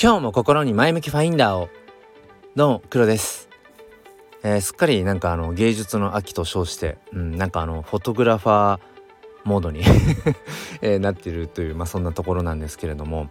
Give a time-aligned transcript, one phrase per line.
[0.00, 1.68] 今日も心に前向きファインダーを。
[2.54, 3.48] どうも黒です、
[4.44, 8.80] えー、すっかりなんかあの芸術の秋と称して、うん、なんかあのフォトグラファー
[9.42, 9.80] モードに
[10.82, 13.28] えー、なってるというまあそんなところなんですけれども。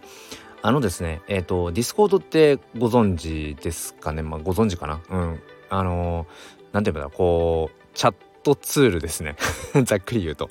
[0.60, 4.20] あのですねえっ、ー、とディスコードってご存知ですかね？
[4.20, 5.00] まあご存知かな？
[5.08, 5.40] うん。
[5.70, 6.26] あの
[6.72, 9.36] なんて言うんだこうチャットツールですね。
[9.84, 10.50] ざっくり言うと。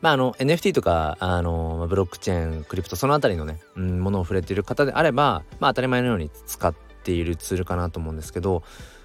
[0.00, 8.62] まあ、あの NFT とかあのブロックチェーンクリプトその辺りのね、うん、ものを触れている方であれば、まあ、当たり前のように使っているツールかなと思うんですけど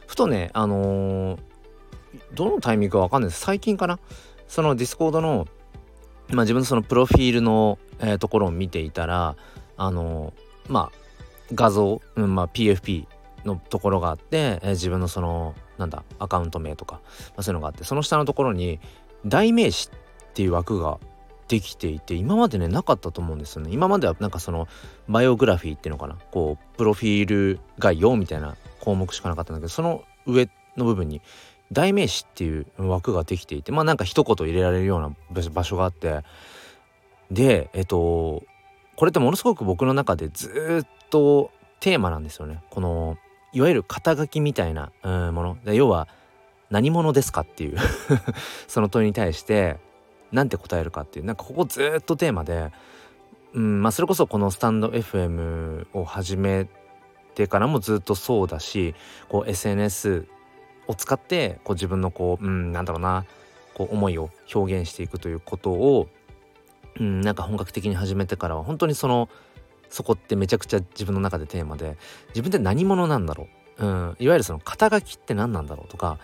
[0.07, 1.39] ふとねあのー、
[2.33, 3.41] どのタイミングか分かんないです。
[3.41, 3.99] 最近かな？
[4.47, 5.47] そのディスコードの、
[6.29, 9.37] まあ、自分のそのプロフィールの、えー、ところを見ていたら
[9.77, 10.97] あのー、まあ
[11.53, 13.05] 画像、うんまあ、PFP
[13.45, 16.95] のところがあって、えー、自分のそのなんだアカウント名とか、
[17.29, 18.79] まあ、そういうのがあってその下のところに
[19.25, 19.97] 代名詞っ
[20.41, 20.97] ていう枠が
[21.47, 23.69] できていて今までねなかったと思うんですよね。
[23.71, 24.67] 今まではなんかその
[25.07, 26.17] バイオグラフィーっていうのかな。
[26.31, 31.21] こうプロフィール概要みたいな項目しかなかったんだけどその上の部分に
[31.71, 35.13] 代名詞っていう枠ができていてまあなんか一言入れられるような
[35.51, 36.23] 場所があって
[37.29, 38.43] でえっと
[38.95, 42.63] これってものすごく僕の中でずっとテーマなんですよね。
[42.71, 43.17] この
[43.53, 45.57] いわゆる肩書きみたいな、うん、もの。
[45.63, 46.07] で要は
[46.69, 47.77] 何者ですかっていう
[48.67, 49.77] その問いに対して
[50.31, 52.71] なんて答えるかっていうなんかここずっとテーマで、
[53.53, 56.67] うんまあ、それこそこのスタンド FM を始め
[57.35, 58.95] てからもずっとそうだし
[59.45, 60.27] SNS
[60.87, 63.25] を使ってこう自分のこう、うん、なんだろうな
[63.73, 66.07] こう思いを表現していくということを、
[66.99, 69.29] うん、なんか本格的に始めてからは本当にその
[69.89, 71.97] そこってめちゃくちゃ自分の中でテーマで
[72.29, 73.47] 自分って何者なんだろ
[73.77, 75.91] う、うん、いわゆるその肩書きって何なんだろう？
[75.91, 76.19] とか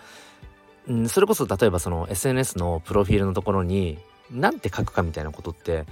[0.88, 3.98] うん、それこそ例えばその SNS のプロフィールのところに
[4.30, 5.84] 何て書くかみたいなことって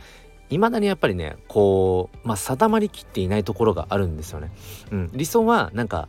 [0.49, 4.53] 未だにやっぱりねこう、まあ、定まりきっていないところがあるんですよね。
[4.91, 6.09] うん、理想はなんか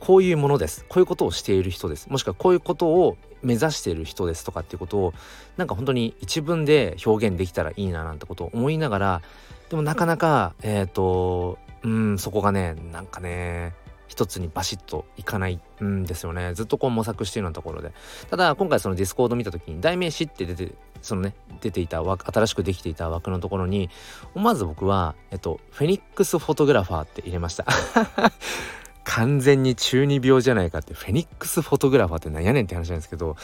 [0.00, 5.14] こういうものですこういうことをしている人ですもしくはこういうことを目指している人ですとかっていうことを
[5.56, 9.22] なんか本当に一文で表現できたらいいななんてことを思いながら
[9.70, 13.72] でもなかなかえっ、ー、とうんそこがねなんかね
[14.06, 16.54] 一つにバシッといかないんですよね。
[16.54, 17.92] ずっとこう模索しているようなところで。
[18.30, 23.90] ただ今回そのディスコード見た時に代名詞って出てそのね出ていた枠新しくできていた枠のところに
[24.34, 27.66] 思わず僕はえっとフェニックスフォトグラファーって入れました。
[29.04, 33.36] 完全に中二病じゃないかってフェニックスフォトグラファーって何やねんって話なんですけど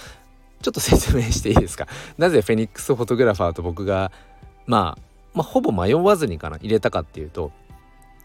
[0.63, 1.87] ちょっと説明していいですか？
[2.19, 4.11] なぜフェニックスフォトグラファーと僕が
[4.67, 5.03] まあ
[5.35, 7.53] まあほぼ迷わずにかな入れたかっていうと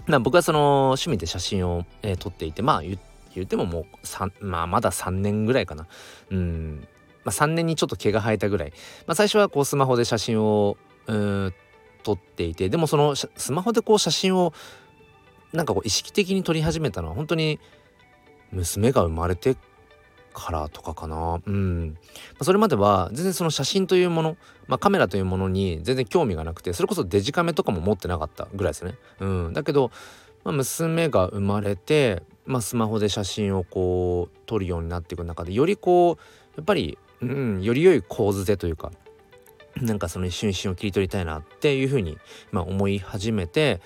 [0.08, 2.98] まあ、僕はその趣味で写真を、えー、撮っていてまあ言
[3.44, 5.88] ってももうまあまだ3年ぐらいかな。
[6.30, 6.88] うん。
[7.26, 8.70] まあ、3年にちょっと毛が生えたぐらい、
[9.08, 10.78] まあ、最初はこうスマホで写真を
[11.08, 14.54] 撮っていてでもそのスマホでこう写真を
[15.52, 17.60] なんかこう意識的に撮り始めたのは本当に
[18.52, 19.58] 娘が生まれて
[20.36, 21.42] からとかかな。
[21.46, 21.98] うん、
[22.38, 24.38] ま、それまでは全然その写真というもの、
[24.68, 28.96] まあ、カメラというものに全然興味がなくてそれこそデジカメとかも持ってなかったぐらいですね。
[29.22, 29.54] うん。
[29.54, 29.92] だけど、
[30.44, 36.18] まあ、娘が生まれて、まあ、スマホで写真をこう撮るようになっていく中でよりこう
[36.58, 38.92] やっぱり、うん、より良い構図でというか
[39.82, 42.18] なんかその一瞬一瞬を切り取りたいなっていうふうに、
[42.52, 43.82] まあ、思い始めて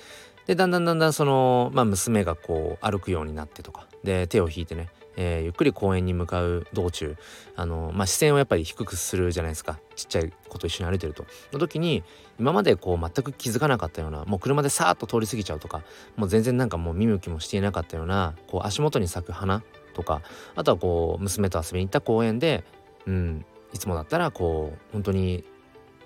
[0.45, 7.17] でだんだんだんだんその、まあ、娘がこう歩くようになってとかで手を引いてねえー、ゆっくり公園に向かう道中
[7.55, 9.79] あの、まあ、視線をやっぱり低くするじゃないですか。
[9.95, 11.25] ちっちゃい子と一緒に歩いてると。
[11.51, 12.03] の時に
[12.39, 15.83] 今までこう全く気づかなかったようなもう車でさーっと通り過ぎちゃうとか
[16.15, 19.61] もう全然なんかもう見向きもしていなかったようなこう足元に咲く花
[19.93, 20.21] とか
[20.55, 22.63] あとはこう娘と遊びに行った公園で、
[23.05, 25.43] うん、いつもだったらこう本当に、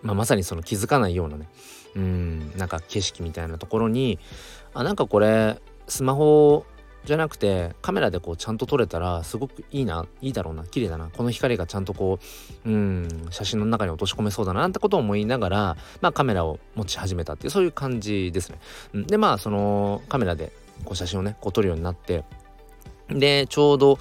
[0.02, 1.48] まあ、まさにその気づかないようなね
[1.96, 4.18] うんなんか景色みたいなところに
[4.74, 6.66] あなんかこれスマホ
[7.06, 12.20] じゃなくてカメラでこうちゃんと撮れたらすごくいいないいだろうな綺麗だなこの光がちゃんとこ
[12.66, 18.60] ううん写真の中に落とし込めそうだななんてことを思いながらまあカメラを持ち始めたっていうそういう感じですね。
[18.94, 20.54] でまあそのカメラで
[20.86, 22.24] こう写真をねこう撮るようになって
[23.10, 23.98] でちょうど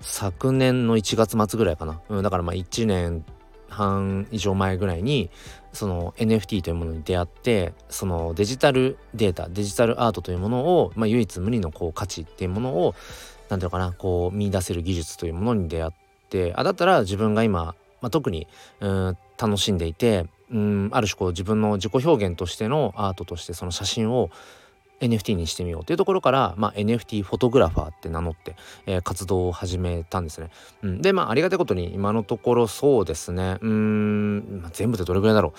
[0.00, 3.24] 昨年の1月末ぐらいかな、うん、だからまあ1年
[3.68, 5.30] 半以上前ぐらいに
[5.74, 12.94] その NFT というものに出会ってそのデジタルデータデジタルアートというものを、まあ、唯一無二のこう価値っていうものを
[13.48, 15.92] 何ていうのかなこう見出せる技術というものに出会っ
[16.30, 18.46] てあだったら自分が今、まあ、特に
[18.80, 24.30] うん楽しんでいてうんある種こう自分の自己表現としてのアートとしてその写真を
[25.00, 28.56] NFT にしてみようというところから、まあ、NFT フォトグラファーって名乗って、
[28.86, 30.50] えー、活動を始めたんですね。
[30.82, 33.58] うん、でまあありがたいことに今のところそうですね。
[33.60, 35.54] うん、まあ、全部でどれぐらいだろ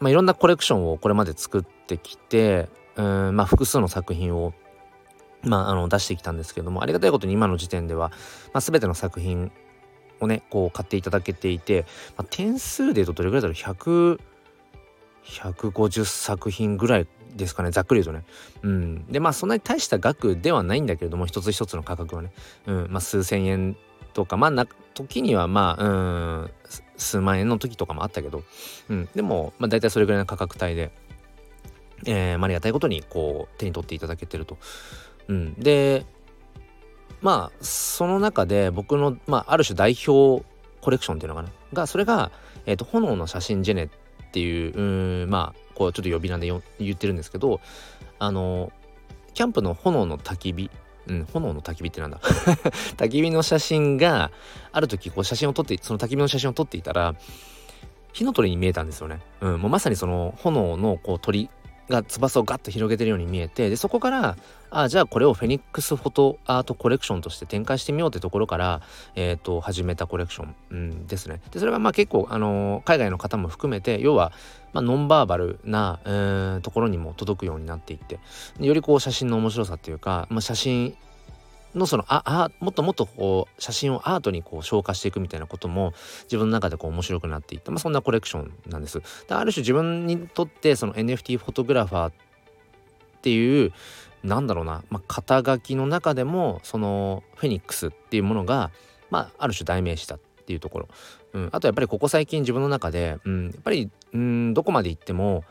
[0.00, 0.02] う。
[0.02, 3.36] まあ、いろんなコレクションをこれまで作ってきてうん。
[3.36, 4.54] まあ複数の作品を
[5.42, 8.10] まあ、あの出してきたんですけどもありがたいことに今の時点では、
[8.52, 9.50] まあ、全ての作品
[10.20, 11.86] をねこう買っていただけていて、
[12.18, 14.20] まあ、点数で言うとどれぐらいだろう？100
[15.24, 17.70] 150作品ぐらいですかね。
[17.70, 18.24] ざっくり言うとね。
[18.62, 22.32] うん、でまあそんなに大した額ではないんだけれども一つ一つの価格はね、
[22.66, 22.86] うん。
[22.90, 23.76] まあ、数千円
[24.12, 25.88] とかまあな時にはまあう
[26.46, 26.50] ん。
[27.00, 28.44] 数万円の時とかもあったけど、
[28.88, 30.92] うん、でも、まあ、大体それぐらいの価格帯で、
[32.06, 34.58] えーあ、りがたいことにこう手に取っていただけてると。
[35.28, 36.04] うん、で
[37.20, 40.44] まあその中で僕の、まあ、ある種代表
[40.80, 41.50] コレクションっていうのかな。
[41.72, 42.30] がそれが、
[42.66, 43.88] えーと、炎の写真ジェネっ
[44.32, 46.46] ていうまあこうちょっと呼び名で
[46.78, 47.58] 言ってるんですけど
[48.18, 48.70] あの
[49.32, 50.70] キャンプの炎の焚き火
[51.06, 52.18] うん、炎の焚き火ってなんだ？
[52.98, 54.30] 焚き火の写真が
[54.70, 57.14] ある時こう写真を撮ってその焚き火の写真を撮っていたら
[58.12, 59.20] 火の鳥に見えたんですよね。
[59.40, 61.48] うん、もうまさにその炎のこう鳥
[61.90, 64.36] が翼をガッと広げてるように見えてでそこから
[64.70, 68.80] あじゃあこれをフェニックスフォトアートコレクションとして展開してみようってところから、
[69.16, 71.40] えーと、始めたコレクション、うん、ですね。
[71.50, 74.32] でそれがまあ結構、あのー、海外の方も含めて要は、
[74.72, 78.20] まあ、ノンバーバルな、えー、ところにも届くようになっていって
[78.60, 80.96] よりこう写真の面白さっていうか、まあ、写真
[81.74, 85.92] のそのああもっともっとこう写真をアートにこう消化していくみたいなことも
[86.24, 89.00] 自分の中でこう面白くなっていった、まあ、そんなコレクションなんです。
[89.28, 92.12] である種自分にとってその NFT フォトグラファーっ
[93.22, 93.72] ていう
[94.22, 98.70] なんだろうな、まあ、肩書きの中でもそのフェニックスっていうものが、
[99.10, 100.88] まあ、ある種代名詞だっていうところ、
[101.32, 105.44] うん、あとやっぱりここ最近自分の中で、うん、やっぱり、うん、どこまで行っても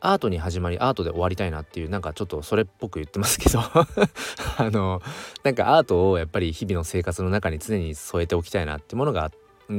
[0.00, 3.60] アートに始まりアートで終わりたいなっていうなんかちょっとそれっぽく言ってますけど。
[4.58, 5.02] あの
[5.42, 9.30] なんかアートをやっぱり日々の生活の中に常に添えておきたいなってものが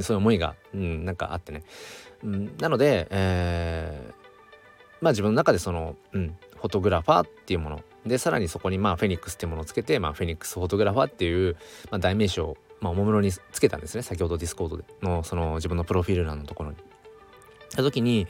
[0.01, 1.63] そういう思いが、うん、なんかあってね、
[2.23, 4.13] うん、なので、えー、
[5.01, 7.83] まあ自分の中でその、うん、フォトグラファーっていうもの。
[8.05, 11.57] でさらにそこにまあフェニックスっていうものをつけて、まあ、フェニックスフォトグラファーっていう、
[11.91, 14.01] まあ、代名詞を、まあ、おもむろにつけたんですね。
[14.01, 16.77] 先ほどディスコードでのその自分のプロフィール欄のところに。
[17.75, 18.27] た時に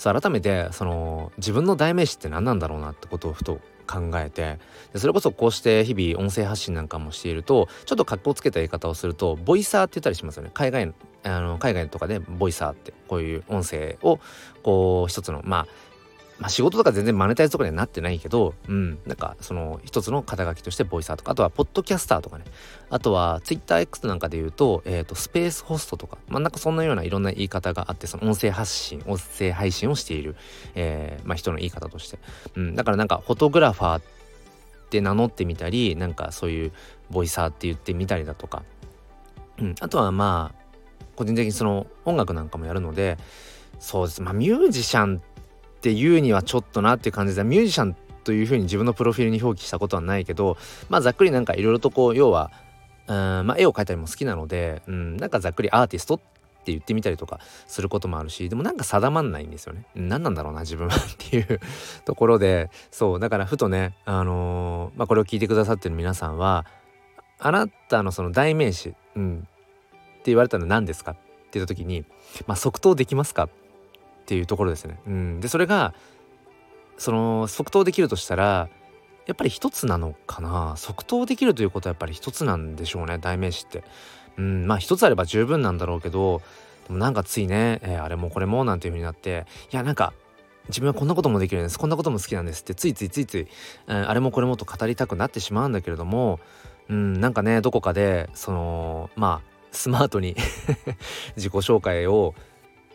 [0.00, 4.58] そう改めてその自分の代名詞って何なんだろうなってことをふと考えて
[4.94, 10.50] でそれこそこうして日々音声発信なんかもしているとちょっと格好つけた言い方をするとボイサーって言ったりしますよね。
[10.54, 14.20] 海外あの海外とかでボイサーってこういう音声を
[14.62, 15.66] こう一つのまあ
[16.40, 22.44] まあ、仕事とか全然マネタイズとかにはなってないけど、うん、なんかその一つの肩書きとしてボイサーとか、あとはポッドキャスターとかね、
[22.88, 30.34] あとは TwitterX なんかで言うと、えっ、ー、と、スペースホストとか、まあ、なんかそんなようないろんな言い方があって、その音声発信、音声配信をしている、
[30.74, 32.18] えー、まあ、人の言い方として。
[32.56, 34.02] うん、だからなんかフォトグラファーっ
[34.88, 36.72] て名乗ってみたり、なんかそういう
[37.10, 38.62] ボイサーって言ってみたりだとか、
[39.58, 40.60] うん、あとはまあ、
[41.16, 43.18] 個人的にその音楽なんかもやるので、
[43.78, 44.22] そうです。
[44.22, 45.29] まあミュージシャンって
[45.80, 50.58] っていうにはちょっとなっていう感じでミュージシャンというふうに自分のプロフィールに表記したことはないけど
[50.90, 52.50] まあざっくりなんかいろいろとこう要は
[53.06, 53.16] うん
[53.46, 56.24] まあ絵を描いたりも好きなのでうんなんかざっくりアーティストって
[56.72, 59.86] 言ってみたりとかすることもあるしでもなんか定まんないんですよね。
[59.94, 61.60] 何なんだろうな自分はっていう
[62.04, 62.70] ところで。
[62.90, 66.66] そうだからふとねあのー、まあこれを聞いてくださってる皆さんは
[67.38, 69.42] あなたのその代名詞、うん、っ
[70.16, 71.12] て言われたのは何ですか？
[71.12, 72.04] って言った時に、
[72.46, 73.44] まあ、即答できますか？
[73.44, 73.48] っ
[74.30, 74.96] ていうところですね。
[75.08, 75.92] うん、でそれが
[76.98, 78.68] その即答できるとしたら
[79.26, 80.74] やっぱり一つなのかな？
[80.76, 83.82] 即答できるということはやっぱり一つなんでしょうね代名詞って。
[84.38, 86.42] うん、まあ一つあれば十分なんだろうけど
[86.86, 90.12] でもなんかついね、えー、あれもこれもなんていう風になっていやなんか
[90.68, 93.48] 自分はこんなこともできるんですこんなことも好きなんですってついついついつい、
[93.88, 96.38] うん、あれもこれもと語りたくなってしまうんだけれども、
[96.88, 100.36] うん、なんかねどこかでそのまあスマートに
[101.36, 102.34] 自己紹介を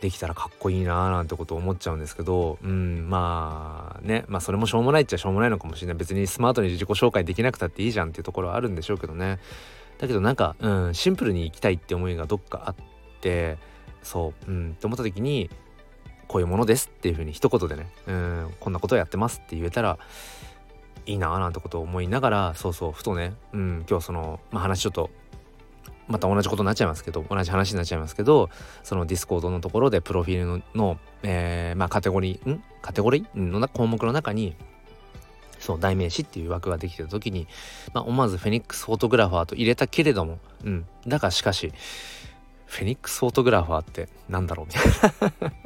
[0.06, 5.98] できたらかっこいいなーなんてこと思っちゃうんですけどうんまあねまあそれもしょうもないっちゃしょうもないのかもしれない。
[5.98, 9.40] 別にスマートに自己紹介できなくたっていいじゃんっていうところはあるんでしょうけどね。
[9.98, 12.76] だけどなんか、うん、シンプルに行きたいって思いがどっかあっ
[13.20, 13.58] て
[14.04, 15.50] そううんって思った時に
[16.28, 19.98] こういうものですっていうふうに一言でねうんこんなことをやってますって言えたら
[21.08, 25.10] いいなーなんてことを思いながらそうそうふとね、うん、今日その、まあ、話ちょっと
[26.08, 28.50] また同じことになっちゃいますけど同じ話になっちゃいますけど
[28.84, 32.64] そのディスコードのところでプロフィールのの、えー、まあ、カテゴリーん？
[32.82, 33.40] カテゴリー？
[33.40, 34.56] の項目の中に
[35.60, 37.48] そう代名詞っていう枠ができてた時に、
[37.94, 41.74] まあ、思わずフェニックスフォトグラファーと入れたけれども、うん、だがしかし
[42.68, 45.64] フェニックスフォトグラファーってなんだろうみたいな。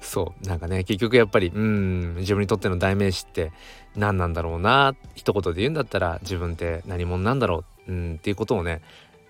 [0.00, 0.46] そう。
[0.46, 3.52] なんかね結局やっぱりうん自分にとっての代名詞って
[3.96, 8.82] 何なんだろうな一言で言うんだったら自分って何者なんだろううんっていうことをね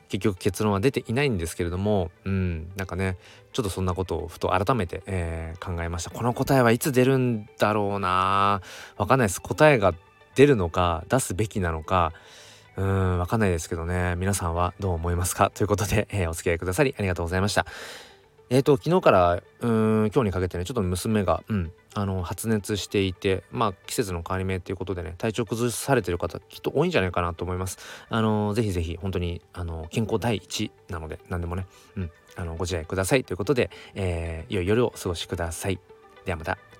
[0.09, 3.17] 結局結論は出ていないんですけれどもうんなんかね
[3.53, 6.11] ちょっとそんなことをふと改めて、えー、考えました。
[6.11, 8.61] この答えはいつ出るんだろうな。
[8.97, 9.41] わかんないです。
[9.43, 9.95] 答えが
[10.35, 12.13] 出るのか出すべきなのか
[12.77, 14.15] うーんわかんないですけどね。
[14.17, 15.51] 皆さんはどう思いますか？
[15.51, 17.67] ということで、えー、お付き合いくださりありがとうございました。
[18.51, 27.79] えっ、ー、と昨日からうーん今日にかけてねちょっと娘がうんあの発熱していてまあ季節の変わり目っていうことでね体調崩されてる方きっと多いんじゃないかなと思います。
[28.09, 35.81] あのぜひぜひ本当にあの健康第一なので何でもねうんあのご自愛くださいということで、えー、良い夜をお過ごしください。
[36.25, 36.78] ではまた。